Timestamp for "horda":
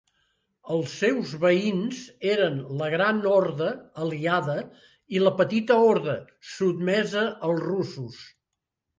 3.31-3.67, 5.89-6.15